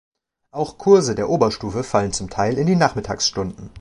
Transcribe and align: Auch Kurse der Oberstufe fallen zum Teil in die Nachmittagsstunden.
Auch 0.49 0.79
Kurse 0.79 1.13
der 1.13 1.29
Oberstufe 1.29 1.83
fallen 1.83 2.11
zum 2.11 2.31
Teil 2.31 2.57
in 2.57 2.65
die 2.65 2.75
Nachmittagsstunden. 2.75 3.69